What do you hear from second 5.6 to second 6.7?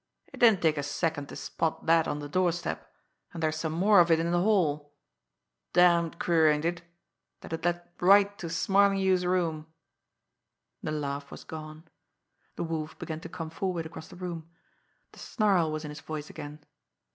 Damned queer, ain't